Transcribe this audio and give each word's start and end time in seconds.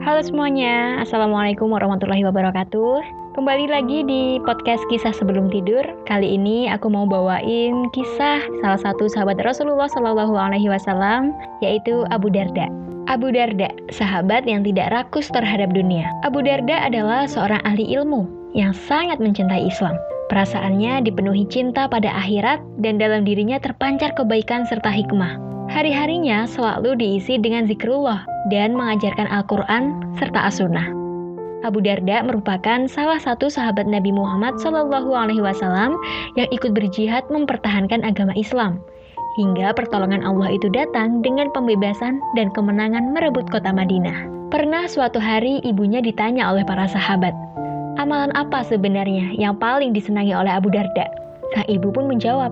Halo 0.00 0.24
semuanya, 0.24 0.96
Assalamualaikum 1.04 1.76
warahmatullahi 1.76 2.24
wabarakatuh. 2.24 3.04
Kembali 3.36 3.68
lagi 3.68 4.00
di 4.00 4.40
podcast 4.48 4.80
kisah 4.88 5.12
sebelum 5.12 5.52
tidur. 5.52 5.84
Kali 6.08 6.40
ini 6.40 6.72
aku 6.72 6.88
mau 6.88 7.04
bawain 7.04 7.84
kisah 7.92 8.40
salah 8.64 8.80
satu 8.80 9.12
sahabat 9.12 9.36
Rasulullah 9.44 9.92
Wasallam 9.92 11.36
Yaitu 11.60 12.08
Abu 12.08 12.32
Darda. 12.32 12.72
Abu 13.12 13.28
Darda, 13.28 13.68
sahabat 13.92 14.48
yang 14.48 14.64
tidak 14.64 14.88
rakus 14.88 15.28
terhadap 15.28 15.68
dunia. 15.76 16.08
Abu 16.24 16.40
Darda 16.40 16.80
adalah 16.80 17.28
seorang 17.28 17.60
ahli 17.68 17.84
ilmu 17.92 18.24
yang 18.56 18.72
sangat 18.72 19.20
mencintai 19.20 19.68
Islam. 19.68 20.00
Perasaannya 20.32 21.04
dipenuhi 21.04 21.44
cinta 21.52 21.84
pada 21.92 22.08
akhirat 22.16 22.64
dan 22.80 22.96
dalam 22.96 23.28
dirinya 23.28 23.60
terpancar 23.60 24.16
kebaikan 24.16 24.64
serta 24.64 24.88
hikmah. 24.88 25.50
Hari-harinya 25.70 26.50
selalu 26.50 26.98
diisi 26.98 27.38
dengan 27.38 27.64
zikrullah 27.64 28.26
dan 28.50 28.74
mengajarkan 28.74 29.30
Al-Quran 29.30 30.02
serta 30.18 30.50
As-Sunnah. 30.50 30.90
Abu 31.62 31.78
Darda 31.84 32.24
merupakan 32.24 32.88
salah 32.90 33.20
satu 33.20 33.46
sahabat 33.46 33.86
Nabi 33.86 34.10
Muhammad 34.10 34.58
Shallallahu 34.58 35.12
Alaihi 35.12 35.44
Wasallam 35.44 35.94
yang 36.34 36.48
ikut 36.50 36.72
berjihad 36.72 37.22
mempertahankan 37.28 38.02
agama 38.02 38.32
Islam 38.34 38.80
hingga 39.38 39.70
pertolongan 39.76 40.26
Allah 40.26 40.50
itu 40.50 40.66
datang 40.72 41.22
dengan 41.22 41.52
pembebasan 41.54 42.18
dan 42.34 42.50
kemenangan 42.50 43.14
merebut 43.14 43.46
kota 43.52 43.70
Madinah. 43.70 44.26
Pernah 44.50 44.90
suatu 44.90 45.22
hari 45.22 45.62
ibunya 45.62 46.02
ditanya 46.02 46.50
oleh 46.50 46.66
para 46.66 46.90
sahabat, 46.90 47.30
Amalan 47.98 48.32
apa 48.32 48.64
sebenarnya 48.64 49.34
yang 49.36 49.60
paling 49.60 49.92
disenangi 49.92 50.32
oleh 50.32 50.50
Abu 50.50 50.72
Darda? 50.72 51.10
Sang 51.52 51.66
ibu 51.68 51.92
pun 51.92 52.08
menjawab, 52.08 52.48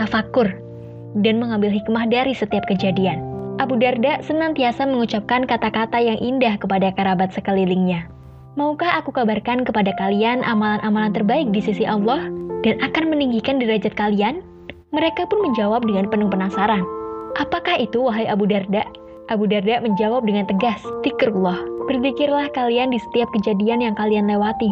tafakur, 0.00 0.50
dan 1.22 1.38
mengambil 1.38 1.70
hikmah 1.70 2.10
dari 2.10 2.34
setiap 2.34 2.66
kejadian. 2.66 3.22
Abu 3.62 3.78
Darda 3.78 4.18
senantiasa 4.26 4.82
mengucapkan 4.82 5.46
kata-kata 5.46 6.02
yang 6.02 6.18
indah 6.18 6.58
kepada 6.58 6.90
kerabat 6.90 7.30
sekelilingnya. 7.30 8.10
Maukah 8.58 8.98
aku 8.98 9.14
kabarkan 9.14 9.62
kepada 9.62 9.94
kalian 9.98 10.42
amalan-amalan 10.42 11.14
terbaik 11.14 11.50
di 11.54 11.62
sisi 11.62 11.86
Allah 11.86 12.30
dan 12.66 12.78
akan 12.82 13.14
meninggikan 13.14 13.62
derajat 13.62 13.94
kalian? 13.94 14.42
Mereka 14.94 15.26
pun 15.26 15.42
menjawab 15.42 15.86
dengan 15.86 16.06
penuh 16.06 16.30
penasaran. 16.30 16.82
Apakah 17.34 17.82
itu, 17.82 17.98
wahai 17.98 18.30
Abu 18.30 18.46
Darda? 18.46 18.86
Abu 19.26 19.50
Darda 19.50 19.82
menjawab 19.82 20.22
dengan 20.22 20.46
tegas, 20.46 20.78
Tikrullah, 21.02 21.58
berzikirlah 21.90 22.46
kalian 22.54 22.94
di 22.94 23.02
setiap 23.10 23.26
kejadian 23.34 23.82
yang 23.82 23.94
kalian 23.98 24.30
lewati. 24.30 24.70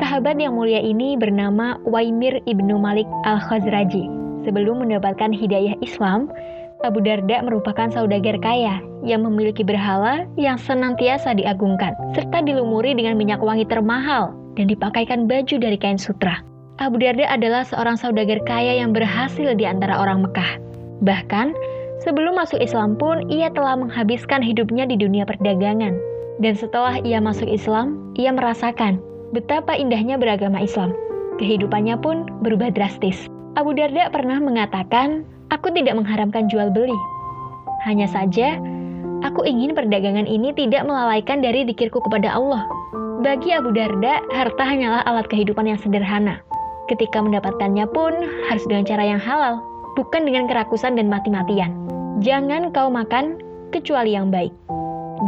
Sahabat 0.00 0.40
yang 0.40 0.56
mulia 0.56 0.80
ini 0.80 1.18
bernama 1.20 1.76
Waimir 1.84 2.40
ibnu 2.48 2.80
Malik 2.80 3.08
al-Khazraji. 3.28 4.08
Sebelum 4.46 4.84
mendapatkan 4.84 5.32
hidayah 5.32 5.76
Islam, 5.84 6.32
Abu 6.80 7.04
Darda 7.04 7.44
merupakan 7.44 7.92
saudagar 7.92 8.40
kaya 8.40 8.80
yang 9.04 9.24
memiliki 9.28 9.60
berhala 9.60 10.24
yang 10.40 10.56
senantiasa 10.56 11.36
diagungkan, 11.36 11.92
serta 12.16 12.40
dilumuri 12.40 12.96
dengan 12.96 13.20
minyak 13.20 13.44
wangi 13.44 13.68
termahal 13.68 14.32
dan 14.56 14.68
dipakaikan 14.68 15.28
baju 15.28 15.56
dari 15.60 15.76
kain 15.76 16.00
sutra. 16.00 16.40
Abu 16.80 16.96
Darda 16.96 17.28
adalah 17.28 17.68
seorang 17.68 18.00
saudagar 18.00 18.40
kaya 18.48 18.80
yang 18.80 18.96
berhasil 18.96 19.52
di 19.52 19.68
antara 19.68 20.00
orang 20.00 20.24
Mekah. 20.24 20.56
Bahkan, 21.04 21.52
Sebelum 22.00 22.40
masuk 22.40 22.64
Islam 22.64 22.96
pun, 22.96 23.28
ia 23.28 23.52
telah 23.52 23.76
menghabiskan 23.76 24.40
hidupnya 24.40 24.88
di 24.88 24.96
dunia 24.96 25.28
perdagangan. 25.28 26.00
Dan 26.40 26.56
setelah 26.56 26.96
ia 27.04 27.20
masuk 27.20 27.44
Islam, 27.44 28.16
ia 28.16 28.32
merasakan 28.32 28.96
betapa 29.36 29.76
indahnya 29.76 30.16
beragama 30.16 30.64
Islam. 30.64 30.96
Kehidupannya 31.36 32.00
pun 32.00 32.24
berubah 32.40 32.72
drastis. 32.72 33.28
Abu 33.58 33.74
Darda 33.74 34.06
pernah 34.14 34.38
mengatakan, 34.38 35.26
"Aku 35.50 35.74
tidak 35.74 35.98
mengharamkan 35.98 36.46
jual 36.46 36.70
beli. 36.70 36.94
Hanya 37.82 38.06
saja, 38.06 38.60
aku 39.26 39.42
ingin 39.42 39.74
perdagangan 39.74 40.28
ini 40.28 40.54
tidak 40.54 40.86
melalaikan 40.86 41.42
dari 41.42 41.66
dikirku 41.66 41.98
kepada 41.98 42.30
Allah." 42.30 42.62
Bagi 43.20 43.50
Abu 43.50 43.74
Darda, 43.74 44.22
harta 44.32 44.64
hanyalah 44.64 45.02
alat 45.04 45.26
kehidupan 45.28 45.66
yang 45.66 45.76
sederhana. 45.82 46.40
Ketika 46.88 47.20
mendapatkannya 47.20 47.84
pun 47.90 48.14
harus 48.48 48.64
dengan 48.70 48.86
cara 48.86 49.04
yang 49.04 49.20
halal, 49.20 49.60
bukan 49.98 50.24
dengan 50.24 50.46
kerakusan 50.46 50.94
dan 50.94 51.10
mati-matian. 51.10 51.74
Jangan 52.22 52.70
kau 52.70 52.88
makan 52.88 53.36
kecuali 53.74 54.14
yang 54.14 54.30
baik. 54.30 54.54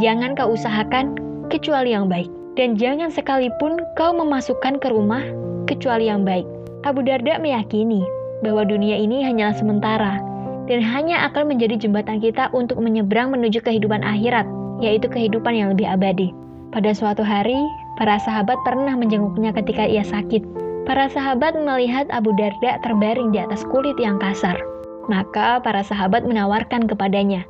Jangan 0.00 0.38
kau 0.38 0.54
usahakan 0.54 1.18
kecuali 1.50 1.92
yang 1.92 2.06
baik. 2.06 2.30
Dan 2.52 2.76
jangan 2.76 3.08
sekalipun 3.08 3.80
kau 3.96 4.12
memasukkan 4.12 4.76
ke 4.80 4.88
rumah 4.92 5.24
kecuali 5.68 6.08
yang 6.08 6.24
baik. 6.24 6.44
Abu 6.82 6.98
Darda 7.06 7.38
meyakini 7.38 8.02
bahwa 8.42 8.66
dunia 8.66 8.98
ini 8.98 9.22
hanyalah 9.22 9.54
sementara 9.54 10.18
dan 10.66 10.82
hanya 10.82 11.30
akan 11.30 11.54
menjadi 11.54 11.78
jembatan 11.78 12.18
kita 12.18 12.50
untuk 12.50 12.82
menyeberang 12.82 13.30
menuju 13.30 13.62
kehidupan 13.62 14.02
akhirat, 14.02 14.42
yaitu 14.82 15.06
kehidupan 15.06 15.54
yang 15.54 15.70
lebih 15.70 15.86
abadi. 15.86 16.34
Pada 16.74 16.90
suatu 16.90 17.22
hari, 17.22 17.58
para 18.02 18.18
sahabat 18.18 18.58
pernah 18.66 18.98
menjenguknya 18.98 19.54
ketika 19.54 19.86
ia 19.86 20.02
sakit. 20.02 20.42
Para 20.82 21.06
sahabat 21.06 21.54
melihat 21.54 22.10
Abu 22.10 22.34
Darda 22.34 22.82
terbaring 22.82 23.30
di 23.30 23.38
atas 23.38 23.62
kulit 23.70 23.94
yang 24.02 24.18
kasar. 24.18 24.58
Maka 25.06 25.62
para 25.62 25.86
sahabat 25.86 26.26
menawarkan 26.26 26.90
kepadanya 26.90 27.46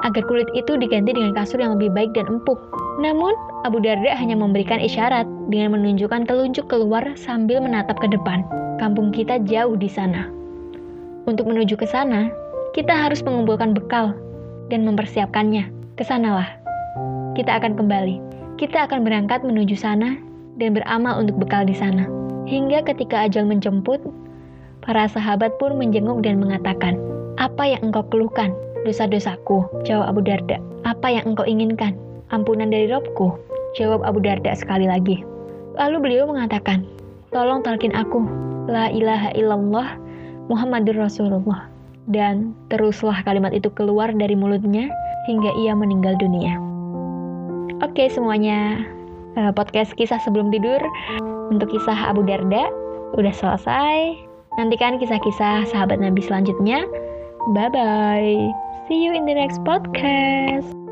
agar 0.00 0.24
kulit 0.24 0.48
itu 0.56 0.80
diganti 0.80 1.12
dengan 1.12 1.36
kasur 1.36 1.60
yang 1.60 1.76
lebih 1.76 1.92
baik 1.92 2.16
dan 2.16 2.24
empuk. 2.24 2.56
Namun, 2.96 3.36
Abu 3.68 3.84
Darda 3.84 4.16
hanya 4.16 4.40
memberikan 4.40 4.80
isyarat 4.80 5.28
dengan 5.52 5.76
menunjukkan 5.76 6.24
telunjuk 6.24 6.64
keluar 6.72 7.04
sambil 7.20 7.60
menatap 7.60 8.00
ke 8.00 8.08
depan. 8.08 8.40
Kampung 8.80 9.12
kita 9.12 9.36
jauh 9.44 9.76
di 9.76 9.92
sana. 9.92 10.24
Untuk 11.28 11.44
menuju 11.44 11.76
ke 11.76 11.84
sana, 11.84 12.32
kita 12.72 12.96
harus 12.96 13.20
mengumpulkan 13.20 13.76
bekal 13.76 14.16
dan 14.72 14.88
mempersiapkannya. 14.88 15.68
Ke 16.00 16.08
sanalah. 16.08 16.48
Kita 17.36 17.60
akan 17.60 17.76
kembali. 17.76 18.16
Kita 18.56 18.88
akan 18.88 19.04
berangkat 19.04 19.44
menuju 19.44 19.76
sana 19.76 20.16
dan 20.56 20.72
beramal 20.72 21.20
untuk 21.20 21.36
bekal 21.44 21.68
di 21.68 21.76
sana. 21.76 22.08
Hingga 22.48 22.88
ketika 22.88 23.28
ajal 23.28 23.44
menjemput, 23.44 24.00
para 24.80 25.04
sahabat 25.12 25.60
pun 25.60 25.76
menjenguk 25.76 26.24
dan 26.24 26.40
mengatakan, 26.40 26.96
Apa 27.36 27.76
yang 27.76 27.92
engkau 27.92 28.00
keluhkan? 28.08 28.56
Dosa-dosaku, 28.88 29.84
jawab 29.84 30.16
Abu 30.16 30.24
Darda. 30.24 30.56
Apa 30.88 31.12
yang 31.12 31.36
engkau 31.36 31.44
inginkan? 31.44 32.00
Ampunan 32.32 32.72
dari 32.72 32.88
Robku, 32.88 33.36
jawab 33.76 34.00
Abu 34.08 34.24
Darda 34.24 34.56
sekali 34.56 34.88
lagi. 34.88 35.20
Lalu 35.76 36.00
beliau 36.00 36.24
mengatakan, 36.32 36.88
Tolong 37.28 37.60
talkin 37.60 37.92
aku, 37.92 38.24
La 38.70 38.86
ilaha 38.94 39.34
illallah, 39.34 39.98
Muhammadur 40.46 40.94
Rasulullah. 40.94 41.66
Dan 42.06 42.54
teruslah 42.70 43.18
kalimat 43.26 43.50
itu 43.50 43.66
keluar 43.74 44.14
dari 44.14 44.38
mulutnya 44.38 44.90
hingga 45.26 45.50
ia 45.58 45.74
meninggal 45.74 46.14
dunia. 46.22 46.54
Oke 47.82 48.06
semuanya, 48.06 48.86
eh, 49.34 49.50
podcast 49.50 49.94
kisah 49.98 50.22
sebelum 50.22 50.54
tidur 50.54 50.78
untuk 51.50 51.70
kisah 51.74 52.14
Abu 52.14 52.22
Darda 52.22 52.70
udah 53.18 53.34
selesai. 53.34 54.14
Nantikan 54.58 54.98
kisah-kisah 55.02 55.66
sahabat 55.70 55.98
Nabi 55.98 56.22
selanjutnya. 56.22 56.86
Bye 57.54 57.70
bye. 57.70 58.38
See 58.86 59.02
you 59.02 59.14
in 59.14 59.26
the 59.26 59.34
next 59.34 59.62
podcast. 59.62 60.89